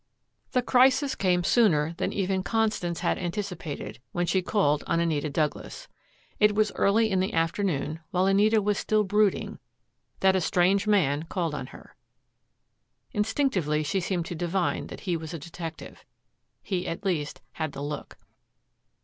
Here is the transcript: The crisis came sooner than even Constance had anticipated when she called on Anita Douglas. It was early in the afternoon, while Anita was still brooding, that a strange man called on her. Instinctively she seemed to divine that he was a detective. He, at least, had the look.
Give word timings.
The 0.53 0.63
crisis 0.63 1.13
came 1.13 1.43
sooner 1.43 1.93
than 1.97 2.11
even 2.11 2.41
Constance 2.41 3.01
had 3.01 3.19
anticipated 3.19 3.99
when 4.13 4.25
she 4.25 4.41
called 4.41 4.83
on 4.87 4.99
Anita 4.99 5.29
Douglas. 5.29 5.87
It 6.39 6.55
was 6.55 6.71
early 6.71 7.11
in 7.11 7.19
the 7.19 7.33
afternoon, 7.33 7.99
while 8.09 8.25
Anita 8.25 8.63
was 8.63 8.79
still 8.79 9.03
brooding, 9.03 9.59
that 10.21 10.35
a 10.35 10.41
strange 10.41 10.87
man 10.87 11.25
called 11.29 11.53
on 11.53 11.67
her. 11.67 11.95
Instinctively 13.11 13.83
she 13.83 13.99
seemed 13.99 14.25
to 14.25 14.33
divine 14.33 14.87
that 14.87 15.01
he 15.01 15.15
was 15.15 15.35
a 15.35 15.37
detective. 15.37 16.03
He, 16.63 16.87
at 16.87 17.05
least, 17.05 17.41
had 17.51 17.73
the 17.73 17.83
look. 17.83 18.17